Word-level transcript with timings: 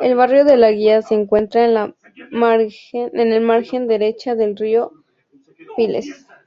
El 0.00 0.14
barrio 0.16 0.46
de 0.46 0.56
La 0.56 0.70
Guía 0.72 1.02
se 1.02 1.12
encuentra 1.14 1.66
en 1.66 1.74
la 1.74 1.94
margen 2.30 3.86
derecha 3.86 4.34
del 4.34 4.56
río 4.56 4.92
Piles. 5.76 6.26